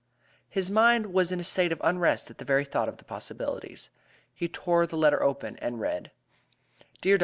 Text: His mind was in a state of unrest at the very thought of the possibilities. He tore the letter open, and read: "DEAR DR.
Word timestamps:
His 0.49 0.71
mind 0.71 1.13
was 1.13 1.31
in 1.31 1.39
a 1.39 1.43
state 1.43 1.71
of 1.71 1.79
unrest 1.83 2.31
at 2.31 2.39
the 2.39 2.43
very 2.43 2.65
thought 2.65 2.89
of 2.89 2.97
the 2.97 3.03
possibilities. 3.03 3.91
He 4.33 4.47
tore 4.49 4.87
the 4.87 4.97
letter 4.97 5.21
open, 5.21 5.57
and 5.57 5.79
read: 5.79 6.09
"DEAR 7.01 7.19
DR. 7.19 7.19